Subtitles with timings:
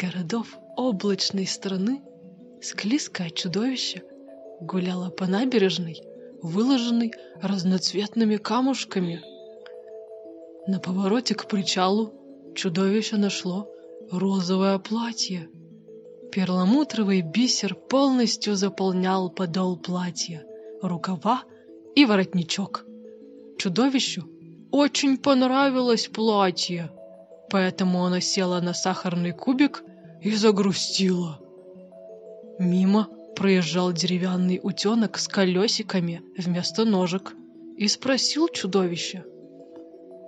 [0.00, 2.00] Городов облачной страны
[2.62, 4.02] склизкое чудовище
[4.58, 6.00] гуляло по набережной,
[6.40, 7.12] выложенной
[7.42, 9.20] разноцветными камушками.
[10.66, 12.14] На повороте к причалу
[12.54, 13.70] чудовище нашло
[14.10, 15.50] розовое платье.
[16.32, 20.46] Перламутровый бисер полностью заполнял подол платья,
[20.80, 21.42] рукава
[21.94, 22.86] и воротничок.
[23.58, 24.26] Чудовищу
[24.70, 26.90] очень понравилось платье,
[27.50, 29.84] поэтому она села на сахарный кубик
[30.22, 31.40] и загрустила.
[32.58, 37.32] Мимо проезжал деревянный утенок с колесиками вместо ножек
[37.76, 39.24] и спросил чудовище.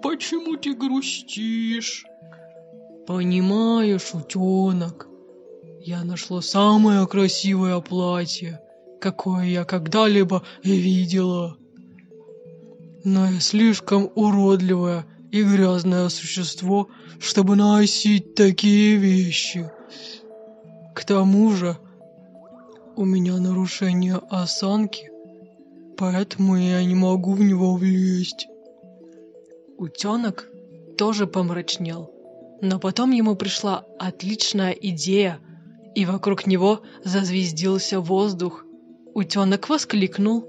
[0.02, 2.04] «Почему ты грустишь?»
[3.06, 5.08] «Понимаешь, утенок,
[5.80, 8.60] я нашла самое красивое платье,
[9.00, 11.58] какое я когда-либо видела.
[13.04, 16.88] Но я слишком уродливое и грязное существо,
[17.18, 19.70] чтобы носить такие вещи.
[20.94, 21.76] К тому же
[22.96, 25.10] у меня нарушение осанки,
[25.96, 28.46] поэтому я не могу в него влезть.
[29.78, 30.48] Утенок
[30.98, 32.10] тоже помрачнел,
[32.60, 35.38] но потом ему пришла отличная идея,
[35.94, 38.64] и вокруг него зазвездился воздух.
[39.14, 40.46] Утенок воскликнул.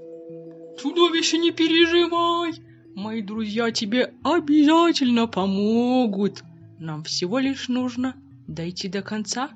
[0.80, 2.52] «Чудовище, не переживай!
[2.94, 6.42] Мои друзья тебе обязательно помогут!
[6.78, 8.14] Нам всего лишь нужно
[8.46, 9.50] дойти до конца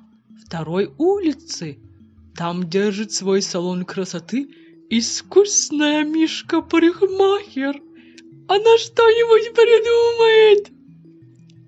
[0.45, 1.79] второй улицы.
[2.35, 4.49] Там держит свой салон красоты
[4.89, 7.81] искусная мишка-парикмахер.
[8.47, 10.71] Она что-нибудь придумает!»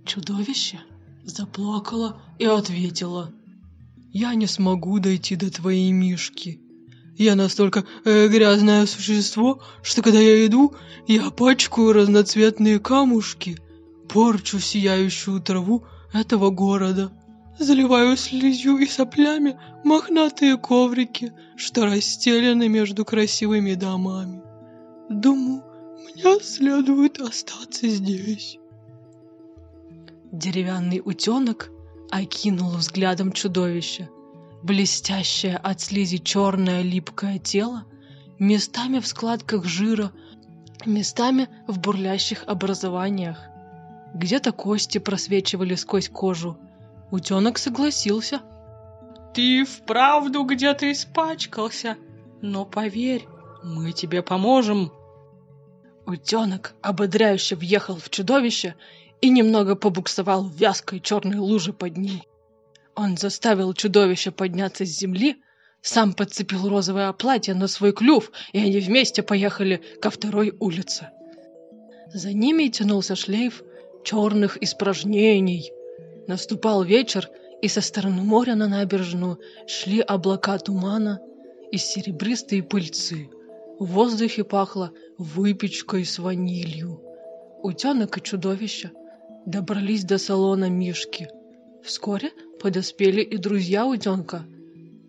[0.05, 0.81] Чудовище
[1.23, 3.31] заплакало и ответило.
[4.11, 6.59] «Я не смогу дойти до твоей мишки.
[7.17, 10.73] Я настолько э, грязное существо, что когда я иду,
[11.07, 13.59] я пачкаю разноцветные камушки,
[14.09, 17.11] порчу сияющую траву этого города,
[17.57, 24.41] заливаю слизью и соплями мохнатые коврики, что расстелены между красивыми домами.
[25.09, 25.63] Думаю,
[25.97, 28.57] мне следует остаться здесь.
[30.31, 31.69] Деревянный утенок
[32.09, 34.09] окинул взглядом чудовище.
[34.63, 37.85] Блестящее от слизи черное липкое тело,
[38.37, 40.11] местами в складках жира,
[40.85, 43.50] местами в бурлящих образованиях.
[44.13, 46.57] Где-то кости просвечивали сквозь кожу.
[47.11, 48.41] Утенок согласился.
[49.33, 51.97] «Ты вправду где-то испачкался,
[52.41, 53.25] но поверь,
[53.63, 54.91] мы тебе поможем».
[56.05, 58.75] Утенок ободряюще въехал в чудовище
[59.21, 62.21] и немного побуксовал в вязкой черной луже под ним.
[62.95, 65.37] Он заставил чудовище подняться с земли,
[65.81, 71.11] сам подцепил розовое платье на свой клюв, и они вместе поехали ко второй улице.
[72.13, 73.63] За ними тянулся шлейф
[74.03, 75.71] черных испражнений.
[76.27, 77.29] Наступал вечер,
[77.61, 81.19] и со стороны моря на набережную шли облака тумана
[81.71, 83.29] и серебристые пыльцы.
[83.79, 87.01] В воздухе пахло выпечкой с ванилью.
[87.61, 88.91] Утенок и чудовище
[89.45, 91.29] добрались до салона Мишки.
[91.83, 94.45] Вскоре подоспели и друзья утенка.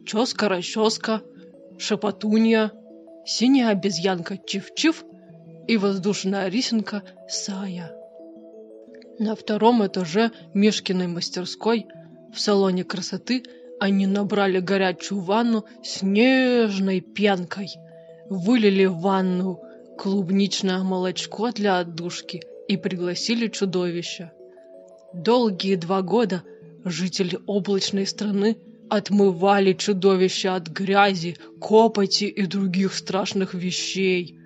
[0.06, 1.22] Ческа-расческа,
[1.78, 2.72] шепотунья,
[3.25, 5.04] синяя обезьянка Чив-Чив
[5.69, 8.01] и воздушная рисенка Сая.
[9.24, 11.86] На втором этаже Мишкиной мастерской
[12.34, 13.44] в салоне красоты
[13.78, 17.68] они набрали горячую ванну с нежной пенкой,
[18.28, 19.60] вылили в ванну
[19.96, 24.32] клубничное молочко для отдушки и пригласили чудовище.
[25.14, 26.42] Долгие два года
[26.84, 28.56] жители облачной страны
[28.90, 34.36] отмывали чудовище от грязи, копоти и других страшных вещей.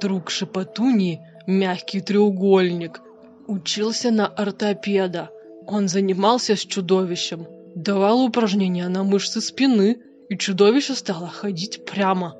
[0.00, 3.00] Друг Шепотунии, мягкий треугольник,
[3.46, 5.30] учился на ортопеда.
[5.66, 9.98] Он занимался с чудовищем, давал упражнения на мышцы спины,
[10.28, 12.36] и чудовище стало ходить прямо.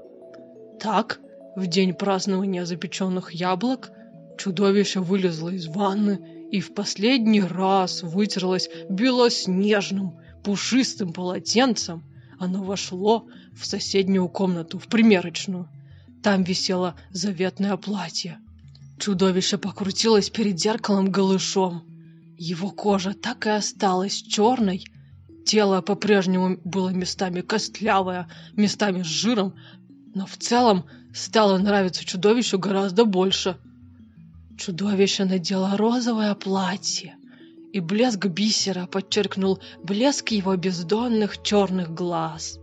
[0.80, 1.20] Так,
[1.54, 3.90] в день празднования запеченных яблок,
[4.38, 12.04] чудовище вылезло из ванны и в последний раз вытерлось белоснежным, пушистым полотенцем.
[12.38, 15.68] Оно вошло в соседнюю комнату, в примерочную.
[16.22, 18.38] Там висело заветное платье.
[18.98, 21.84] Чудовище покрутилось перед зеркалом голышом.
[22.38, 24.84] Его кожа так и осталась черной.
[25.44, 29.54] Тело по-прежнему было местами костлявое, местами с жиром,
[30.14, 33.58] но в целом стало нравиться чудовищу гораздо больше.
[34.58, 37.16] Чудовище надело розовое платье,
[37.74, 42.58] и блеск бисера подчеркнул блеск его бездонных черных глаз.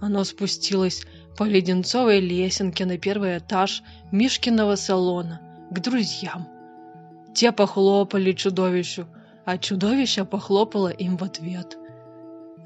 [0.00, 1.06] Оно спустилось
[1.38, 5.40] по леденцовой лесенке на первый этаж Мишкиного салона
[5.70, 6.48] к друзьям.
[7.34, 9.06] Те похлопали чудовищу,
[9.44, 11.78] а чудовище похлопало им в ответ.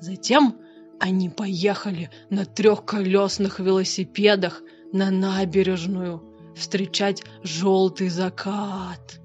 [0.00, 0.56] Затем
[1.00, 4.62] они поехали на трехколесных велосипедах
[4.92, 6.22] на набережную
[6.56, 9.20] встречать желтый закат.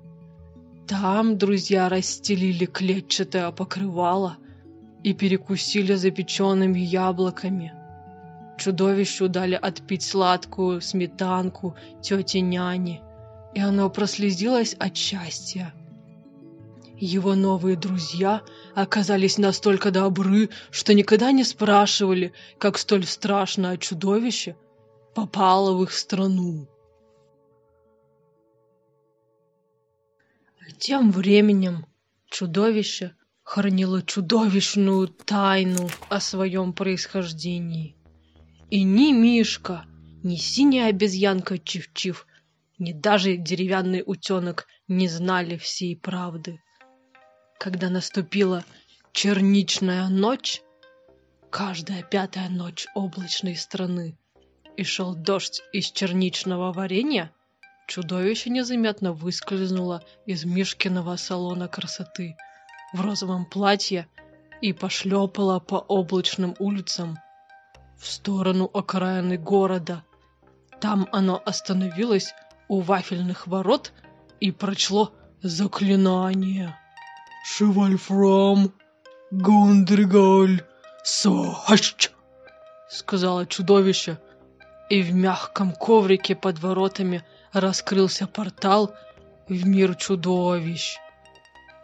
[0.87, 4.37] Там друзья расстелили клетчатое покрывало
[5.03, 7.73] и перекусили запеченными яблоками.
[8.57, 13.01] Чудовищу дали отпить сладкую сметанку тети няни,
[13.53, 15.73] и оно прослезилось от счастья.
[16.97, 18.41] Его новые друзья
[18.75, 24.57] оказались настолько добры, что никогда не спрашивали, как столь страшное чудовище
[25.15, 26.67] попало в их страну.
[30.77, 31.85] Тем временем
[32.29, 37.97] чудовище хранило чудовищную тайну о своем происхождении.
[38.69, 39.85] И ни Мишка,
[40.23, 42.27] ни синяя обезьянка Чив-Чив,
[42.79, 46.61] ни даже деревянный утенок не знали всей правды.
[47.59, 48.63] Когда наступила
[49.11, 50.61] черничная ночь,
[51.49, 54.17] каждая пятая ночь облачной страны,
[54.77, 57.33] и шел дождь из черничного варенья,
[57.87, 62.37] чудовище незаметно выскользнуло из Мишкиного салона красоты
[62.93, 64.07] в розовом платье
[64.61, 67.17] и пошлепало по облачным улицам
[67.97, 70.05] в сторону окраины города.
[70.79, 72.33] Там оно остановилось
[72.69, 73.91] у вафельных ворот
[74.39, 75.11] и прочло
[75.41, 76.77] заклинание.
[77.43, 78.71] «Шевальфрам,
[79.31, 80.63] Гондригаль,
[81.03, 82.11] Сач!»—
[82.89, 84.19] сказала чудовище,
[84.89, 88.93] и в мягком коврике под воротами раскрылся портал
[89.47, 90.97] в мир чудовищ.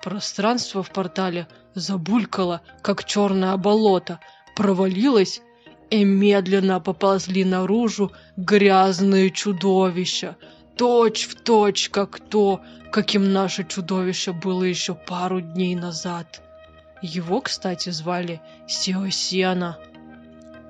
[0.03, 4.19] Пространство в портале забулькало, как черное болото,
[4.55, 5.41] провалилось,
[5.89, 10.35] и медленно поползли наружу грязные чудовища,
[10.77, 12.61] точь в точь, как то,
[12.91, 16.41] каким наше чудовище было еще пару дней назад.
[17.01, 19.77] Его, кстати, звали Сиосена.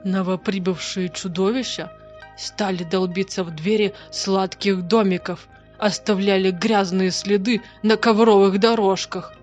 [0.04, 1.92] Новоприбывшие чудовища
[2.38, 5.48] стали долбиться в двери сладких домиков,
[5.78, 9.34] оставляли грязные следы на ковровых дорожках.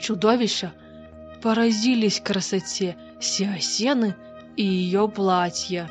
[0.00, 0.72] Чудовища
[1.42, 4.16] поразились красоте Сиосены
[4.56, 5.90] и ее платья.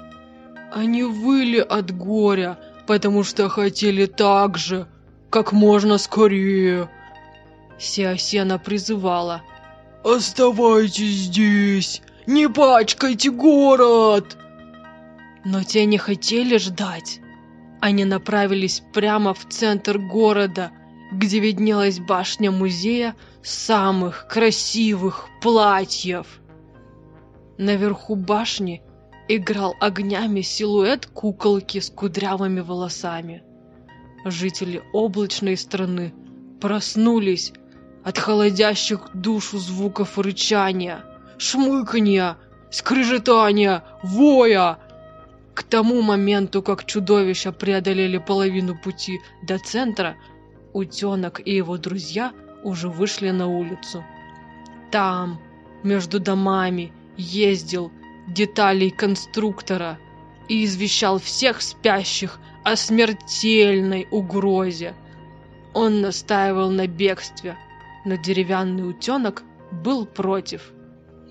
[0.71, 2.57] Они выли от горя,
[2.87, 4.87] потому что хотели так же,
[5.29, 6.89] как можно скорее.
[7.79, 9.41] Сиосена призывала.
[10.03, 12.01] «Оставайтесь здесь!
[12.25, 14.37] Не пачкайте город!»
[15.43, 17.19] Но те не хотели ждать.
[17.79, 20.71] Они направились прямо в центр города,
[21.11, 26.27] где виднелась башня музея самых красивых платьев.
[27.57, 28.83] Наверху башни
[29.35, 33.43] играл огнями силуэт куколки с кудрявыми волосами.
[34.25, 36.13] Жители облачной страны
[36.59, 37.53] проснулись
[38.03, 41.05] от холодящих душу звуков рычания,
[41.37, 42.37] шмыканья,
[42.71, 44.79] скрежетания, воя.
[45.53, 50.15] К тому моменту, как чудовища преодолели половину пути до центра,
[50.73, 52.33] утенок и его друзья
[52.63, 54.03] уже вышли на улицу.
[54.91, 55.39] Там,
[55.83, 57.91] между домами, ездил
[58.27, 59.99] деталей конструктора
[60.47, 64.95] и извещал всех спящих о смертельной угрозе.
[65.73, 67.57] Он настаивал на бегстве,
[68.05, 70.71] но деревянный утенок был против.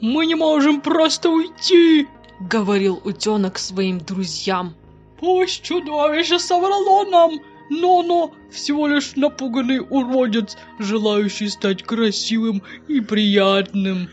[0.01, 2.09] «Мы не можем просто уйти!»—
[2.41, 4.75] говорил утенок своим друзьям.
[5.19, 14.09] «Пусть чудовище соврало нам, но оно всего лишь напуганный уродец, желающий стать красивым и приятным».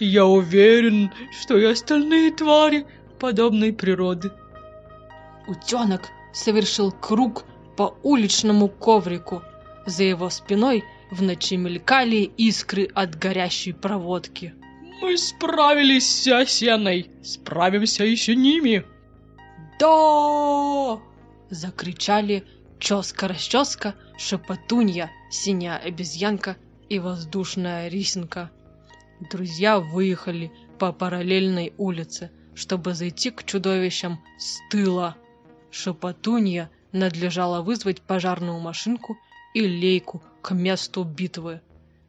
[0.00, 2.86] Я уверен, что и остальные твари
[3.18, 4.32] подобной природы.
[5.46, 7.44] Утенок совершил круг
[7.76, 9.42] по уличному коврику.
[9.84, 14.54] За его спиной в ночи мелькали искры от горящей проводки.
[15.02, 18.84] Мы справились с осеной, справимся еще ними.
[19.78, 20.98] Да!
[21.50, 22.44] Закричали
[22.78, 26.56] ческа-расческа, шепотунья, синяя обезьянка
[26.88, 28.50] и воздушная рисинка.
[29.20, 35.16] Друзья выехали по параллельной улице, чтобы зайти к чудовищам с тыла.
[35.70, 39.18] Шепотунья надлежало вызвать пожарную машинку
[39.52, 41.60] и лейку к месту битвы.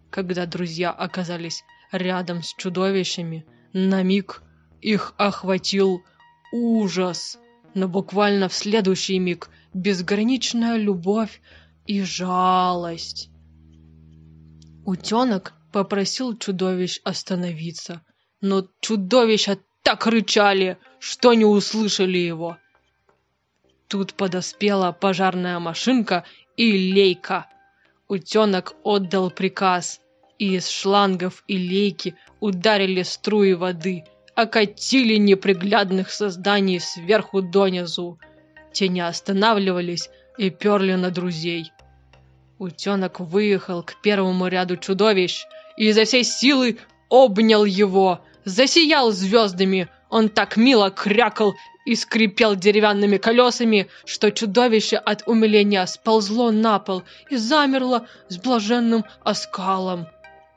[0.09, 4.41] Когда друзья оказались рядом с чудовищами, на миг
[4.79, 6.03] их охватил
[6.53, 7.37] ужас,
[7.73, 11.41] но буквально в следующий миг безграничная любовь
[11.85, 13.29] и жалость.
[14.85, 18.01] Утенок попросил чудовищ остановиться,
[18.41, 22.57] но чудовища так рычали, что не услышали его.
[23.87, 26.23] Тут подоспела пожарная машинка
[26.55, 27.47] и лейка.
[28.07, 29.99] Утенок отдал приказ,
[30.37, 34.03] и из шлангов и лейки ударили струи воды,
[34.35, 38.19] окатили неприглядных созданий сверху донизу.
[38.73, 41.71] Те не останавливались и перли на друзей.
[42.57, 45.45] Утенок выехал к первому ряду чудовищ
[45.81, 46.77] и изо всей силы
[47.09, 49.89] обнял его, засиял звездами.
[50.11, 57.01] Он так мило крякал и скрипел деревянными колесами, что чудовище от умиления сползло на пол
[57.31, 60.05] и замерло с блаженным оскалом.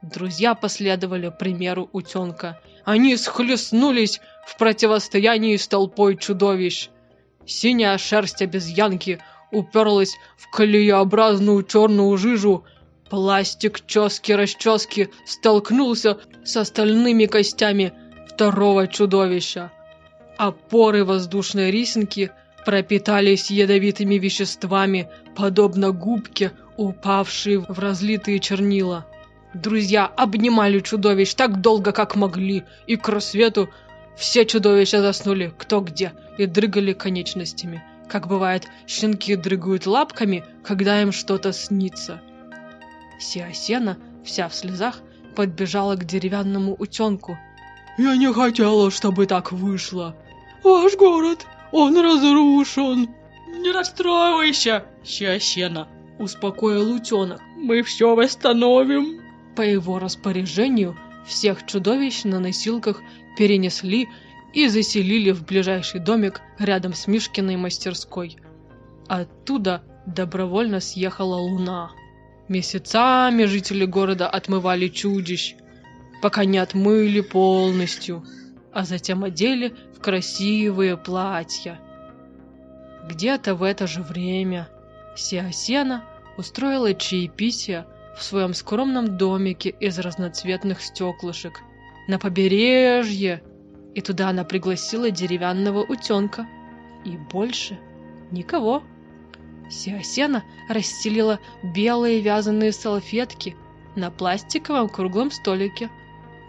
[0.02, 2.60] Друзья последовали примеру утенка.
[2.84, 6.90] Они схлестнулись в противостоянии с толпой чудовищ.
[7.46, 12.66] Синяя шерсть обезьянки уперлась в колееобразную черную жижу.
[13.14, 17.92] Пластик чески-расчески столкнулся с остальными костями
[18.26, 19.70] второго чудовища.
[20.36, 22.32] Опоры воздушной рисинки
[22.66, 29.06] пропитались ядовитыми веществами, подобно губке, упавшей в разлитые чернила.
[29.54, 33.70] Друзья обнимали чудовищ так долго, как могли, и к рассвету
[34.16, 37.80] все чудовища заснули кто где и дрыгали конечностями.
[38.08, 42.20] Как бывает, щенки дрыгают лапками, когда им что-то снится.
[43.18, 45.00] Сиасена, вся в слезах,
[45.34, 47.38] подбежала к деревянному утенку.
[47.98, 50.16] «Я не хотела, чтобы так вышло.
[50.62, 53.08] Ваш город, он разрушен».
[53.48, 57.40] «Не расстраивайся, Сиасена»,— успокоил утенок.
[57.56, 59.20] «Мы все восстановим».
[59.56, 63.00] По его распоряжению всех чудовищ на носилках
[63.38, 64.08] перенесли
[64.52, 68.36] и заселили в ближайший домик рядом с Мишкиной мастерской.
[69.08, 71.92] Оттуда добровольно съехала луна.
[72.48, 75.54] Месяцами жители города отмывали чудищ,
[76.20, 78.24] пока не отмыли полностью,
[78.72, 81.80] а затем одели в красивые платья.
[83.08, 84.68] Где-то в это же время
[85.16, 86.04] Сиасена
[86.36, 87.86] устроила чаепитие
[88.16, 91.60] в своем скромном домике из разноцветных стеклышек
[92.08, 93.42] на побережье,
[93.94, 96.46] и туда она пригласила деревянного утенка.
[97.04, 97.78] И больше
[98.30, 98.82] никого.
[99.70, 103.56] Сиасена расстелила белые вязаные салфетки
[103.96, 105.90] на пластиковом круглом столике,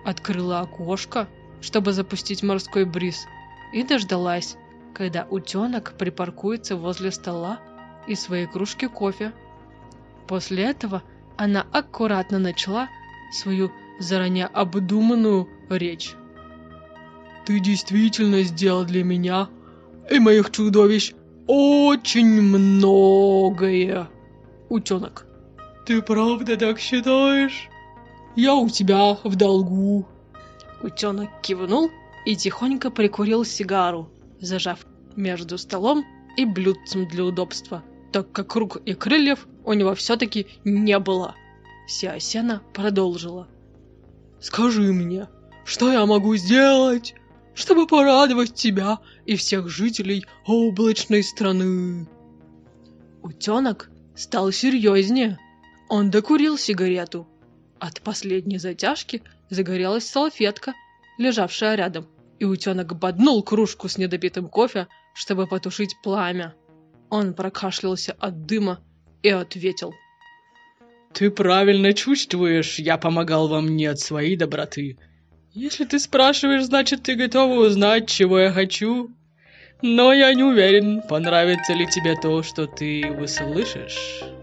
[0.04, 1.28] открыла окошко,
[1.62, 3.26] чтобы запустить морской бриз,
[3.74, 4.58] и дождалась,
[4.94, 7.60] когда утенок припаркуется возле стола
[8.08, 9.34] и своей кружки кофе.
[10.28, 11.04] После этого
[11.38, 12.90] она аккуратно начала
[13.32, 16.16] свою заранее обдуманную речь.
[17.46, 19.50] «Ты действительно сделал для меня
[20.10, 21.14] и моих чудовищ
[21.48, 24.08] очень многое,
[24.70, 25.26] утенок.
[25.86, 27.70] Ты правда так считаешь?
[28.36, 30.08] Я у тебя в долгу».
[30.82, 31.90] Утенок кивнул
[32.26, 34.10] и тихонько прикурил сигару,
[34.40, 34.86] зажав
[35.16, 36.06] между столом
[36.38, 37.84] и блюдцем для удобства–
[38.16, 41.36] так как рук и крыльев у него все-таки не было.
[41.86, 43.50] Сиасена продолжила.
[44.40, 45.28] «Скажи мне,
[45.66, 47.14] что я могу сделать,
[47.56, 52.08] чтобы порадовать тебя и всех жителей облачной страны?»
[53.24, 55.40] Утенок стал серьезнее.
[55.90, 57.28] Он докурил сигарету.
[57.80, 60.74] От последней затяжки загорелась салфетка,
[61.18, 62.08] лежавшая рядом,
[62.40, 66.54] и утенок боднул кружку с недопитым кофе, чтобы потушить пламя.
[67.10, 68.82] Он прокашлялся от дыма
[69.24, 69.94] и ответил.
[71.14, 74.98] «Ты правильно чувствуешь, я помогал вам не от своей доброты.
[75.56, 79.10] Если ты спрашиваешь, значит, ты готова узнать, чего я хочу.
[79.82, 84.35] Но я не уверен, понравится ли тебе то, что ты услышишь».